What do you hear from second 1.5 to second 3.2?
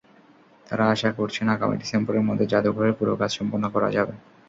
আগামী ডিসেম্বরের মধ্যে জাদুঘরের পুরো